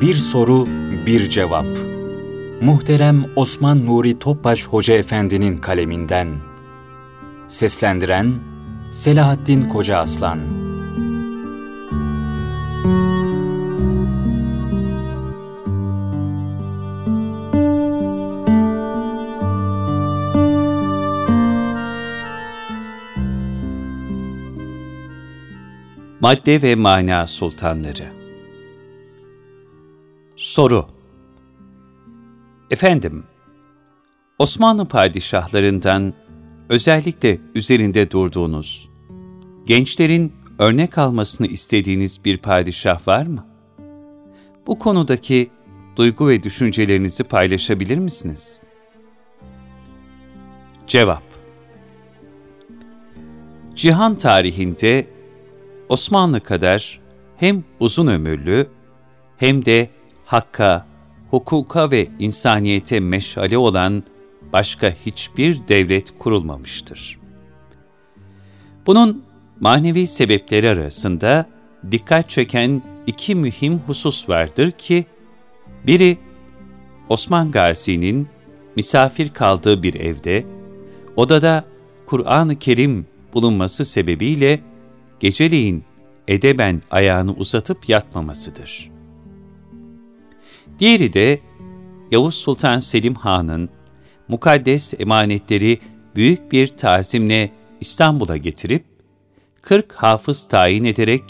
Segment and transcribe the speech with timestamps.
[0.00, 0.66] Bir soru,
[1.06, 1.66] bir cevap.
[2.60, 6.28] Muhterem Osman Nuri Topbaş Hoca Efendi'nin kaleminden.
[7.48, 8.34] Seslendiren
[8.90, 10.38] Selahattin Koca Aslan.
[26.20, 28.17] Madde ve Mana Sultanları
[30.48, 30.86] Soru
[32.70, 33.24] Efendim,
[34.38, 36.14] Osmanlı padişahlarından
[36.68, 38.90] özellikle üzerinde durduğunuz,
[39.66, 43.46] gençlerin örnek almasını istediğiniz bir padişah var mı?
[44.66, 45.50] Bu konudaki
[45.96, 48.62] duygu ve düşüncelerinizi paylaşabilir misiniz?
[50.86, 51.24] Cevap
[53.74, 55.06] Cihan tarihinde
[55.88, 57.00] Osmanlı kadar
[57.36, 58.66] hem uzun ömürlü
[59.36, 59.97] hem de
[60.28, 60.86] hakka,
[61.30, 64.02] hukuka ve insaniyete meşale olan
[64.52, 67.18] başka hiçbir devlet kurulmamıştır.
[68.86, 69.24] Bunun
[69.60, 71.46] manevi sebepleri arasında
[71.90, 75.06] dikkat çeken iki mühim husus vardır ki,
[75.86, 76.18] biri
[77.08, 78.28] Osman Gazi'nin
[78.76, 80.46] misafir kaldığı bir evde,
[81.16, 81.64] odada
[82.06, 84.60] Kur'an-ı Kerim bulunması sebebiyle
[85.20, 85.84] geceleyin
[86.28, 88.97] edeben ayağını uzatıp yatmamasıdır.
[90.78, 91.40] Diğeri de
[92.10, 93.68] Yavuz Sultan Selim Han'ın
[94.28, 95.80] mukaddes emanetleri
[96.16, 98.84] büyük bir tazimle İstanbul'a getirip,
[99.62, 101.22] 40 hafız tayin ederek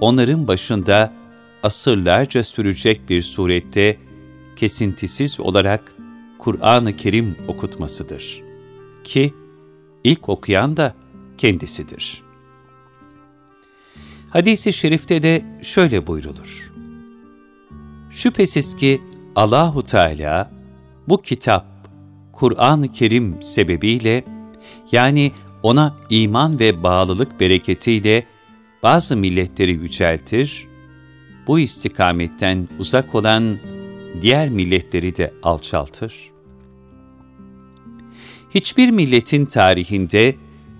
[0.00, 1.12] onların başında
[1.62, 3.98] asırlarca sürecek bir surette
[4.56, 5.94] kesintisiz olarak
[6.38, 8.42] Kur'an-ı Kerim okutmasıdır.
[9.04, 9.34] Ki
[10.04, 10.94] ilk okuyan da
[11.38, 12.22] kendisidir.
[14.30, 16.71] Hadis-i şerifte de şöyle buyrulur.
[18.12, 19.02] Şüphesiz ki
[19.36, 20.50] Allahu Teala
[21.08, 21.66] bu kitap
[22.32, 24.24] Kur'an-ı Kerim sebebiyle
[24.92, 28.26] yani ona iman ve bağlılık bereketiyle
[28.82, 30.66] bazı milletleri yüceltir,
[31.46, 33.58] bu istikametten uzak olan
[34.22, 36.14] diğer milletleri de alçaltır.
[38.50, 40.36] Hiçbir milletin tarihinde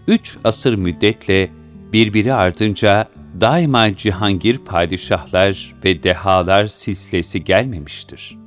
[0.09, 1.51] üç asır müddetle
[1.93, 3.09] birbiri ardınca
[3.43, 8.39] daima cihangir padişahlar ve dehalar silsilesi gelmemiştir.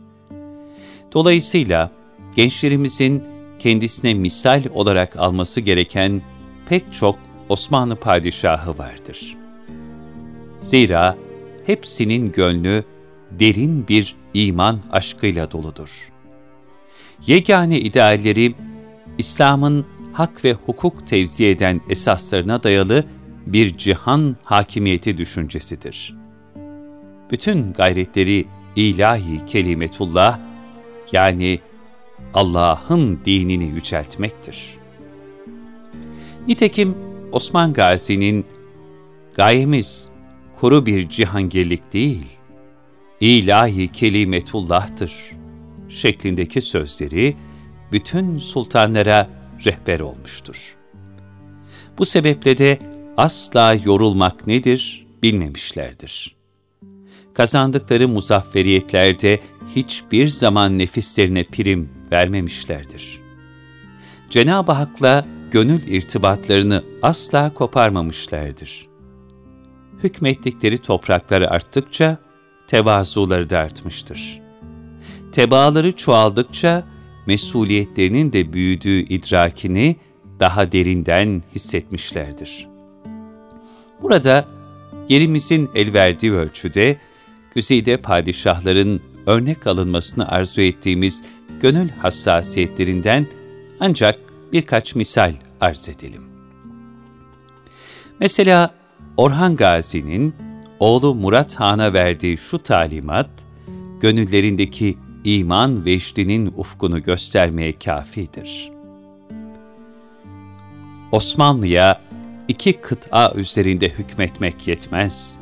[1.13, 1.91] Dolayısıyla
[2.35, 3.23] gençlerimizin
[3.59, 6.21] kendisine misal olarak alması gereken
[6.69, 7.19] pek çok
[7.49, 9.37] Osmanlı padişahı vardır.
[10.59, 11.17] Zira
[11.65, 12.83] hepsinin gönlü
[13.31, 16.09] derin bir iman aşkıyla doludur.
[17.27, 18.53] Yegane idealleri,
[19.17, 23.05] İslam'ın hak ve hukuk tevzi eden esaslarına dayalı
[23.45, 26.15] bir cihan hakimiyeti düşüncesidir.
[27.31, 28.45] Bütün gayretleri
[28.75, 30.39] ilahi kelimetullah
[31.11, 31.59] yani
[32.33, 34.77] Allah'ın dinini yüceltmektir.
[36.47, 36.97] Nitekim
[37.31, 38.45] Osman Gazi'nin
[39.33, 40.09] gayemiz
[40.59, 42.25] kuru bir cihangirlik değil,
[43.19, 45.13] ilahi kelimetullah'tır
[45.89, 47.35] şeklindeki sözleri
[47.91, 49.29] bütün sultanlara
[49.65, 50.75] rehber olmuştur.
[51.97, 52.79] Bu sebeple de
[53.17, 56.35] asla yorulmak nedir bilmemişlerdir.
[57.33, 59.39] Kazandıkları muzafferiyetlerde
[59.75, 63.21] hiçbir zaman nefislerine prim vermemişlerdir.
[64.29, 68.87] Cenab-ı Hak'la gönül irtibatlarını asla koparmamışlardır.
[70.03, 72.17] Hükmettikleri toprakları arttıkça
[72.67, 74.41] tevazuları da artmıştır.
[75.31, 76.83] Tebaaları çoğaldıkça
[77.27, 79.95] mesuliyetlerinin de büyüdüğü idrakini
[80.39, 82.74] daha derinden hissetmişlerdir.''
[84.01, 84.45] Burada
[85.09, 86.97] yerimizin el verdiği ölçüde
[87.55, 91.23] güzide padişahların örnek alınmasını arzu ettiğimiz
[91.59, 93.27] gönül hassasiyetlerinden
[93.79, 94.19] ancak
[94.53, 96.21] birkaç misal arz edelim.
[98.19, 98.73] Mesela
[99.17, 100.35] Orhan Gazi'nin
[100.79, 103.29] oğlu Murat Han'a verdiği şu talimat,
[103.99, 108.71] gönüllerindeki iman veçlinin ufkunu göstermeye kafidir.
[111.11, 112.01] Osmanlı'ya
[112.47, 115.37] iki kıta üzerinde hükmetmek yetmez.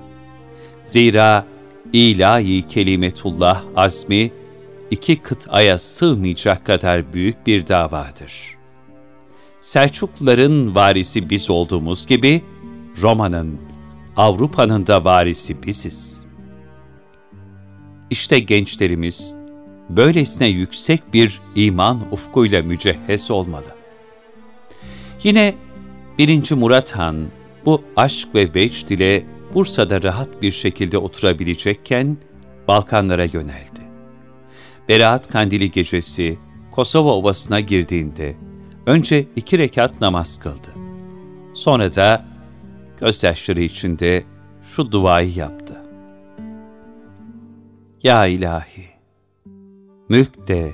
[0.85, 1.45] Zira
[1.93, 4.31] ilahi kelimetullah azmi
[4.91, 8.57] iki kıtaya sığmayacak kadar büyük bir davadır.
[9.61, 12.43] Selçukluların varisi biz olduğumuz gibi
[13.01, 13.61] Roma'nın,
[14.17, 16.23] Avrupa'nın da varisi biziz.
[18.09, 19.37] İşte gençlerimiz
[19.89, 23.75] böylesine yüksek bir iman ufkuyla mücehhez olmalı.
[25.23, 25.55] Yine
[26.17, 26.51] 1.
[26.51, 27.27] Murat Han
[27.65, 32.17] bu aşk ve vecd ile Bursa'da rahat bir şekilde oturabilecekken,
[32.67, 33.81] Balkanlara yöneldi.
[34.89, 36.39] Berat Kandili gecesi
[36.71, 38.35] Kosova Ovası'na girdiğinde
[38.85, 40.69] önce iki rekat namaz kıldı.
[41.53, 42.25] Sonra da
[42.99, 44.23] gözyaşları içinde
[44.61, 45.83] şu duayı yaptı.
[48.03, 48.87] Ya ilahi,
[50.09, 50.71] mülk de,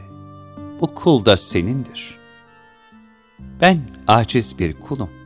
[0.81, 2.18] bu kul da senindir.
[3.62, 3.77] Ben
[4.07, 5.19] aciz bir kulum.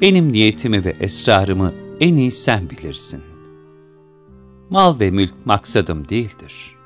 [0.00, 3.22] Benim niyetimi ve esrarımı en iyi sen bilirsin.
[4.70, 6.76] Mal ve mülk maksadım değildir.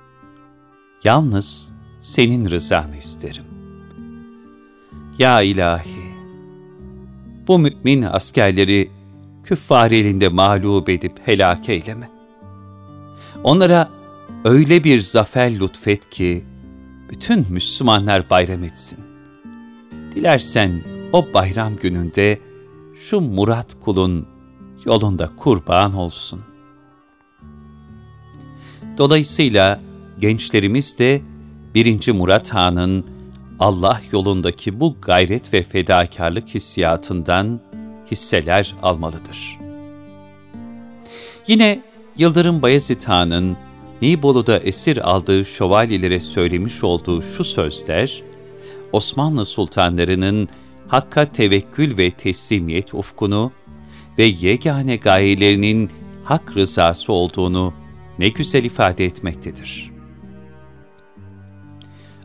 [1.05, 3.45] Yalnız senin rızanı isterim.
[5.19, 6.15] Ya ilahi,
[7.49, 8.91] bu mümin askerleri
[9.45, 12.11] küffar elinde mağlup edip helak eyleme.
[13.45, 13.89] Onlara
[14.45, 16.45] öyle bir zafer lütfet ki,
[17.11, 18.99] bütün Müslümanlar bayram etsin.
[20.15, 22.39] Dilersen o bayram gününde
[23.09, 24.27] şu Murat kulun
[24.85, 26.41] yolunda kurban olsun.
[28.99, 29.81] Dolayısıyla
[30.19, 31.23] gençlerimiz de
[31.75, 32.13] 1.
[32.13, 33.05] Murat Han'ın
[33.59, 37.61] Allah yolundaki bu gayret ve fedakarlık hissiyatından
[38.11, 39.59] hisseler almalıdır.
[41.47, 41.83] Yine
[42.17, 43.57] Yıldırım Bayezid Han'ın
[44.03, 48.23] Nibolu'da esir aldığı şövalyelere söylemiş olduğu şu sözler,
[48.93, 50.49] Osmanlı sultanlarının
[50.93, 53.53] Hakk'a tevekkül ve teslimiyet ufkunu
[54.19, 55.91] ve yegane gayelerinin
[56.25, 57.75] hak rızası olduğunu
[58.19, 59.91] ne güzel ifade etmektedir.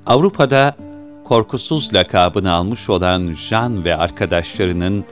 [0.05, 0.77] Avrupa'da
[1.23, 5.05] korkusuz lakabını almış olan Jean ve arkadaşlarının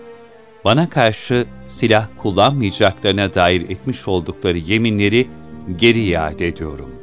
[0.66, 5.28] bana karşı silah kullanmayacaklarına dair etmiş oldukları yeminleri
[5.76, 6.96] geri iade ediyorum.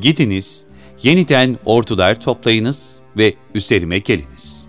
[0.00, 0.66] Gidiniz,
[1.02, 4.63] yeniden ordular toplayınız ve üzerime geliniz.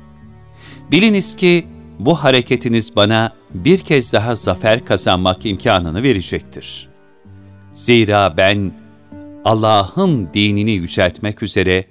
[0.91, 1.67] Biliniz ki
[1.99, 6.89] bu hareketiniz bana bir kez daha zafer kazanmak imkanını verecektir.
[7.73, 8.71] Zira ben
[9.45, 11.85] Allah'ın dinini yüceltmek üzere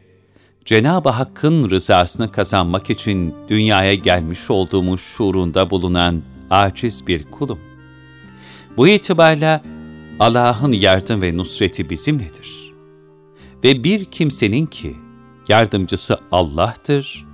[0.64, 7.58] Cenab-ı Hakk'ın rızasını kazanmak için dünyaya gelmiş olduğumuz şuurunda bulunan aciz bir kulum.
[8.76, 9.62] Bu itibarla
[10.20, 12.72] Allah'ın yardım ve nusreti bizimledir.
[13.64, 14.96] Ve bir kimsenin ki
[15.48, 17.24] yardımcısı Allah'tır,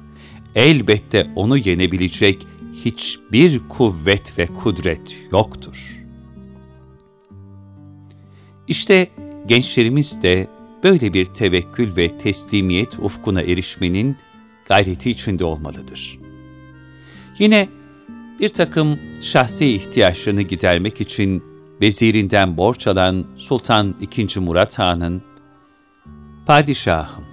[0.54, 2.46] elbette onu yenebilecek
[2.84, 5.96] hiçbir kuvvet ve kudret yoktur.
[8.68, 9.08] İşte
[9.46, 10.48] gençlerimiz de
[10.84, 14.16] böyle bir tevekkül ve teslimiyet ufkuna erişmenin
[14.68, 16.18] gayreti içinde olmalıdır.
[17.38, 17.68] Yine
[18.40, 21.44] bir takım şahsi ihtiyaçlarını gidermek için
[21.80, 24.40] vezirinden borç alan Sultan II.
[24.40, 25.22] Murat Han'ın,
[26.46, 27.24] Padişahım,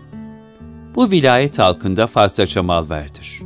[0.95, 3.41] bu vilayet halkında fazlaca mal verdir.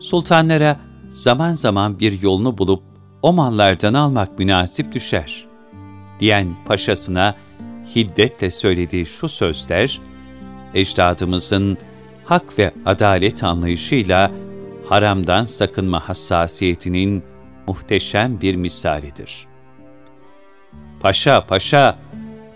[0.00, 0.80] Sultanlara
[1.10, 2.82] zaman zaman bir yolunu bulup
[3.22, 5.46] o mallardan almak münasip düşer,
[6.20, 7.36] diyen paşasına
[7.94, 10.00] hiddetle söylediği şu sözler,
[10.74, 11.78] ecdadımızın
[12.24, 14.30] hak ve adalet anlayışıyla
[14.88, 17.24] haramdan sakınma hassasiyetinin
[17.66, 19.46] muhteşem bir misalidir.
[21.00, 21.98] Paşa, paşa,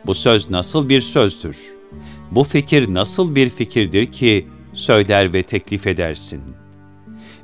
[0.06, 1.58] bu söz nasıl bir sözdür?
[2.30, 6.42] Bu fikir nasıl bir fikirdir ki söyler ve teklif edersin?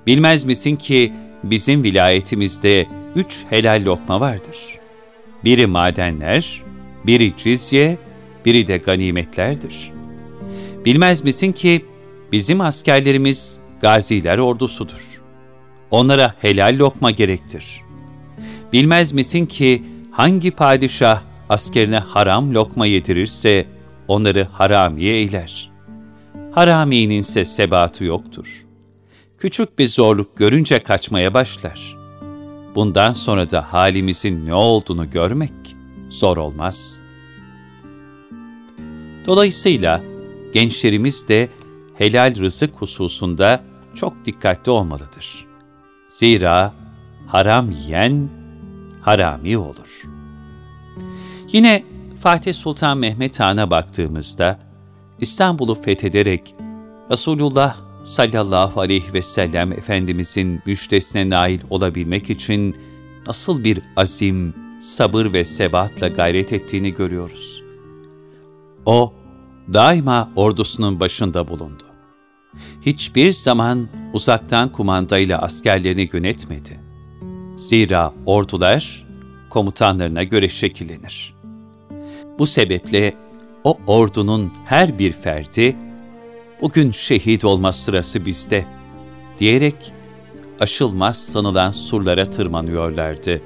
[0.07, 1.13] Bilmez misin ki
[1.45, 2.87] bizim vilayetimizde
[3.17, 4.57] üç helal lokma vardır.
[5.45, 6.63] Biri madenler,
[7.07, 7.99] biri cizye,
[8.45, 9.93] biri de ganimetlerdir.
[10.85, 11.85] Bilmez misin ki
[12.33, 15.23] bizim askerlerimiz gaziler ordusudur.
[15.91, 17.81] Onlara helal lokma gerektir.
[18.73, 23.67] Bilmez misin ki hangi padişah askerine haram lokma yedirirse
[24.13, 25.71] onları haramiye eyler.
[26.53, 28.67] Haraminin ise sebatı yoktur.
[29.39, 31.97] Küçük bir zorluk görünce kaçmaya başlar.
[32.75, 35.53] Bundan sonra da halimizin ne olduğunu görmek
[36.11, 37.03] zor olmaz.
[39.27, 40.03] Dolayısıyla
[40.53, 41.49] gençlerimiz de
[41.95, 43.65] helal rızık hususunda
[43.95, 45.47] çok dikkatli olmalıdır.
[46.07, 46.75] Zira
[47.27, 48.29] haram yiyen
[49.01, 50.03] harami olur.
[51.53, 51.92] Yine
[52.23, 54.59] Fatih Sultan Mehmet Han'a baktığımızda
[55.21, 56.55] İstanbul'u fethederek
[57.11, 62.77] Resulullah sallallahu aleyhi ve sellem Efendimizin müjdesine nail olabilmek için
[63.27, 67.63] nasıl bir azim, sabır ve sebatla gayret ettiğini görüyoruz.
[68.87, 69.13] O,
[69.73, 71.85] daima ordusunun başında bulundu.
[72.81, 76.81] Hiçbir zaman uzaktan kumandayla askerlerini yönetmedi.
[77.55, 79.07] Zira ordular
[79.51, 81.42] komutanlarına göre şekillenir.
[82.39, 83.15] Bu sebeple
[83.65, 85.77] o ordunun her bir ferdi,
[86.61, 88.65] bugün şehit olma sırası bizde,
[89.39, 89.93] diyerek
[90.61, 93.43] aşılmaz sanılan surlara tırmanıyorlardı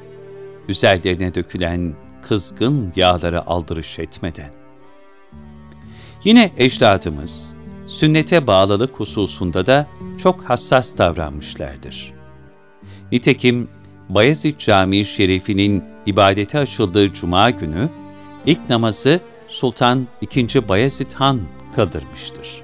[0.68, 4.50] üzerlerine dökülen kızgın yağlara aldırış etmeden.
[6.24, 9.86] Yine ecdadımız, sünnete bağlılık hususunda da
[10.18, 12.12] çok hassas davranmışlardır.
[13.12, 13.68] Nitekim
[14.08, 17.88] Bayezid Camii Şerifi'nin ibadete açıldığı cuma günü,
[18.46, 20.68] ilk namazı Sultan II.
[20.68, 21.40] Bayezid Han
[21.74, 22.62] kıldırmıştır.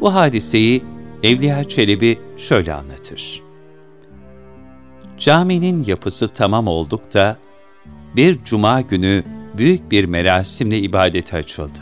[0.00, 0.84] Bu hadiseyi
[1.22, 3.42] Evliya Çelebi şöyle anlatır.
[5.18, 7.36] Caminin yapısı tamam oldukta,
[8.16, 9.24] bir cuma günü
[9.58, 11.80] büyük bir merasimle ibadete açıldı.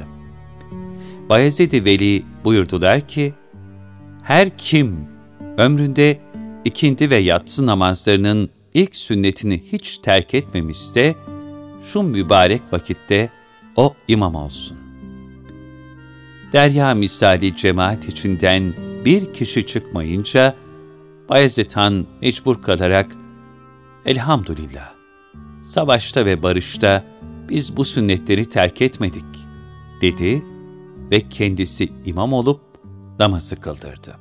[1.28, 3.34] Bayezid-i Veli buyurdular ki,
[4.22, 5.08] her kim
[5.58, 6.20] ömründe
[6.64, 11.14] ikindi ve yatsı namazlarının ilk sünnetini hiç terk etmemişse,
[11.82, 13.30] şu mübarek vakitte
[13.76, 14.78] o imam olsun.
[16.52, 18.74] Derya misali cemaat içinden
[19.04, 20.54] bir kişi çıkmayınca,
[21.28, 23.12] Bayezid Han mecbur kalarak,
[24.06, 24.92] Elhamdülillah,
[25.62, 27.04] savaşta ve barışta
[27.48, 29.24] biz bu sünnetleri terk etmedik,
[30.00, 30.42] dedi
[31.10, 32.60] ve kendisi imam olup
[33.18, 34.18] namazı kıldırdı.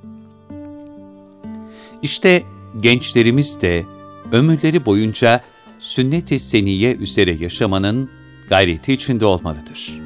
[2.02, 2.44] İşte
[2.80, 3.86] gençlerimiz de
[4.32, 5.42] ömürleri boyunca
[5.82, 8.10] sünnet-i seniye üzere yaşamanın
[8.48, 10.02] gayreti içinde olmalıdır.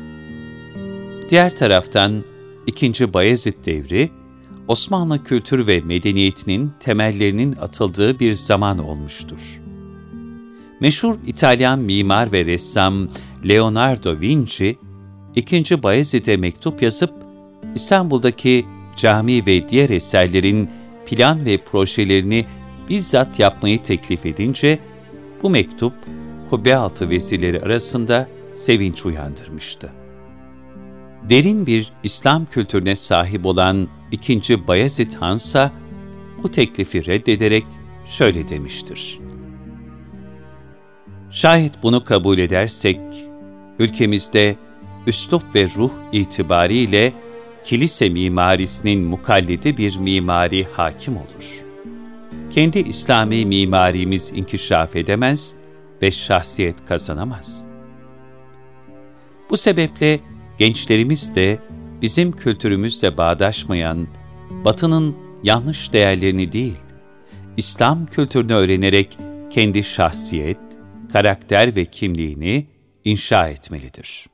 [1.30, 2.24] Diğer taraftan
[2.68, 3.14] 2.
[3.14, 4.10] Bayezid devri,
[4.68, 9.62] Osmanlı kültür ve medeniyetinin temellerinin atıldığı bir zaman olmuştur.
[10.80, 13.10] Meşhur İtalyan mimar ve ressam
[13.48, 14.78] Leonardo Vinci,
[15.36, 15.84] 2.
[15.84, 17.14] Bayezid'e mektup yazıp
[17.76, 18.66] İstanbul'daki
[18.96, 20.70] cami ve diğer eserlerin
[21.06, 22.46] plan ve projelerini
[22.90, 24.80] bizzat yapmayı teklif edince,
[25.46, 25.94] bu mektup
[26.50, 26.78] kubbe
[27.10, 29.92] vesileri arasında sevinç uyandırmıştı.
[31.30, 34.68] Derin bir İslam kültürüne sahip olan 2.
[34.68, 35.72] Bayezid Hansa
[36.44, 37.66] bu teklifi reddederek
[38.06, 39.20] şöyle demiştir.
[41.32, 43.00] Şayet bunu kabul edersek,
[43.80, 44.56] ülkemizde
[45.08, 47.14] üslup ve ruh itibariyle
[47.64, 51.65] kilise mimarisinin mukallidi bir mimari hakim olur.
[52.56, 55.56] Kendi İslami mimarimiz inkişaf edemez
[56.02, 57.68] ve şahsiyet kazanamaz.
[59.50, 60.20] Bu sebeple
[60.58, 61.60] gençlerimiz de
[62.02, 64.08] bizim kültürümüzle bağdaşmayan,
[64.50, 66.78] Batı'nın yanlış değerlerini değil,
[67.58, 69.18] İslam kültürünü öğrenerek
[69.50, 70.60] kendi şahsiyet,
[71.14, 72.68] karakter ve kimliğini
[73.06, 74.26] inşa etmelidir.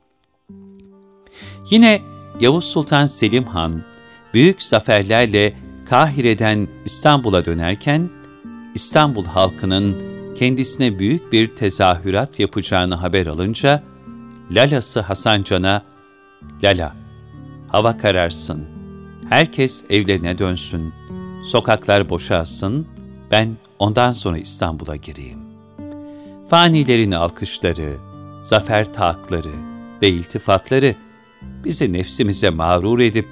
[1.70, 2.00] Yine
[2.40, 3.84] Yavuz Sultan Selim Han,
[4.34, 8.10] büyük zaferlerle Kahire'den İstanbul'a dönerken,
[8.74, 10.02] İstanbul halkının
[10.34, 13.82] kendisine büyük bir tezahürat yapacağını haber alınca,
[14.50, 15.82] Lalası Hasan Can'a,
[16.64, 16.96] Lala,
[17.68, 18.64] hava kararsın,
[19.28, 20.92] herkes evlerine dönsün,
[21.44, 22.86] sokaklar boşalsın,
[23.30, 25.38] ben ondan sonra İstanbul'a gireyim.
[26.48, 27.96] Fanilerin alkışları,
[28.42, 29.54] zafer taakları
[30.02, 30.94] ve iltifatları
[31.64, 33.28] bizi nefsimize mağrur edip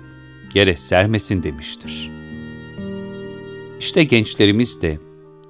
[0.55, 2.20] yere sermesin demiştir.
[3.81, 4.99] İşte gençlerimiz de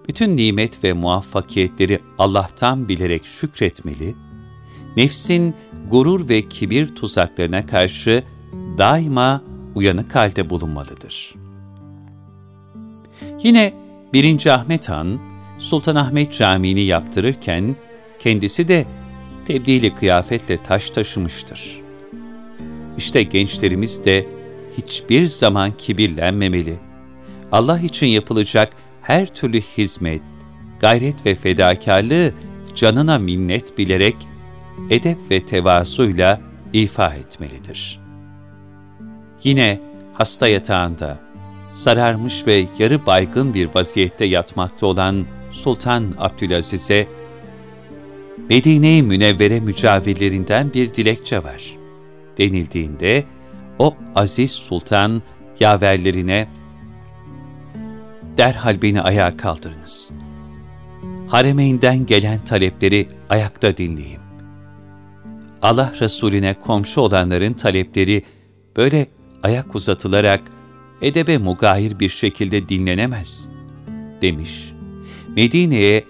[0.08, 4.14] bütün nimet ve muvaffakiyetleri Allah'tan bilerek şükretmeli,
[4.96, 5.54] nefsin
[5.90, 8.24] gurur ve kibir tuzaklarına karşı
[8.78, 9.42] daima
[9.74, 11.34] uyanık halde bulunmalıdır.
[13.42, 13.74] Yine
[14.12, 14.46] 1.
[14.46, 15.20] Ahmet Han,
[15.58, 17.76] Sultanahmet Camii'ni yaptırırken
[18.18, 18.86] kendisi de
[19.44, 21.80] tebdili kıyafetle taş taşımıştır.
[22.98, 24.28] İşte gençlerimiz de
[24.78, 26.89] hiçbir zaman kibirlenmemeli.
[27.52, 30.22] Allah için yapılacak her türlü hizmet,
[30.80, 32.32] gayret ve fedakarlığı
[32.74, 34.16] canına minnet bilerek
[34.90, 36.40] edep ve tevazuyla
[36.72, 38.00] ifa etmelidir.
[39.44, 39.80] Yine
[40.12, 41.18] hasta yatağında,
[41.72, 47.08] sararmış ve yarı baygın bir vaziyette yatmakta olan Sultan Abdülaziz'e
[48.48, 51.76] Medine-i Münevvere mücavirlerinden bir dilekçe var
[52.38, 53.24] denildiğinde
[53.78, 55.22] o aziz sultan
[55.60, 56.48] yaverlerine
[58.40, 60.12] derhal beni ayağa kaldırınız.
[61.28, 64.20] Haremeyn'den gelen talepleri ayakta dinleyeyim.
[65.62, 68.22] Allah Resulüne komşu olanların talepleri
[68.76, 69.06] böyle
[69.42, 70.40] ayak uzatılarak
[71.02, 73.52] edebe mugayir bir şekilde dinlenemez,
[74.22, 74.72] demiş.
[75.36, 76.04] Medine'ye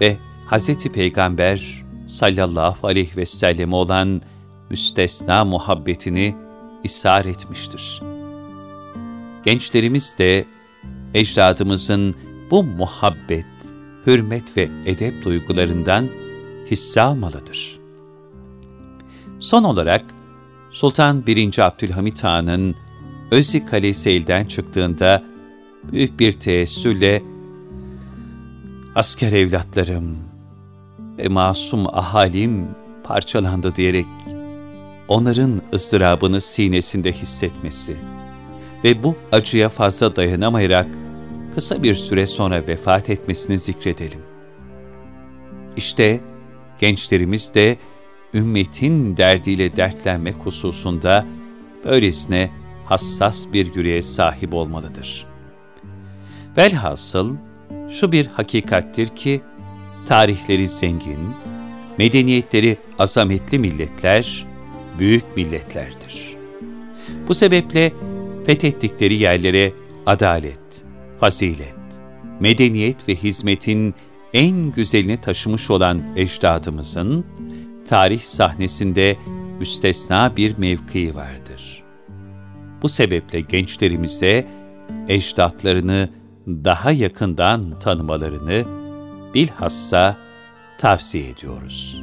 [0.00, 0.16] ve
[0.50, 0.88] Hz.
[0.88, 4.22] Peygamber sallallahu aleyhi ve sellem olan
[4.70, 6.36] müstesna muhabbetini
[6.84, 8.02] ishar etmiştir.
[9.44, 10.55] Gençlerimiz de
[11.16, 12.14] ecdadımızın
[12.50, 13.46] bu muhabbet,
[14.06, 16.08] hürmet ve edep duygularından
[16.70, 17.78] hisse almalıdır.
[19.40, 20.04] Son olarak
[20.70, 21.58] Sultan 1.
[21.58, 22.74] Abdülhamit Han'ın
[23.30, 25.24] Özzi Kalesi elden çıktığında
[25.92, 27.22] büyük bir teessülle
[28.94, 30.16] asker evlatlarım,
[31.18, 32.68] ve masum ahalim
[33.04, 34.06] parçalandı diyerek
[35.08, 37.96] onların ızdırabını sinesinde hissetmesi
[38.84, 40.86] ve bu acıya fazla dayanamayarak
[41.56, 44.20] kısa bir süre sonra vefat etmesini zikredelim.
[45.76, 46.20] İşte
[46.78, 47.76] gençlerimiz de
[48.34, 51.26] ümmetin derdiyle dertlenmek hususunda
[51.84, 52.50] böylesine
[52.84, 55.26] hassas bir yüreğe sahip olmalıdır.
[56.56, 57.36] Velhasıl
[57.90, 59.42] şu bir hakikattir ki,
[60.06, 61.34] tarihleri zengin,
[61.98, 64.46] medeniyetleri azametli milletler,
[64.98, 66.36] büyük milletlerdir.
[67.28, 67.92] Bu sebeple
[68.46, 69.72] fethettikleri yerlere
[70.06, 70.85] adalet,
[71.20, 72.00] fazilet,
[72.40, 73.94] medeniyet ve hizmetin
[74.32, 77.26] en güzelini taşımış olan ecdadımızın,
[77.88, 79.16] tarih sahnesinde
[79.58, 81.82] müstesna bir mevkii vardır.
[82.82, 84.46] Bu sebeple gençlerimize
[85.08, 86.10] ecdatlarını
[86.46, 88.64] daha yakından tanımalarını
[89.34, 90.16] bilhassa
[90.78, 92.02] tavsiye ediyoruz.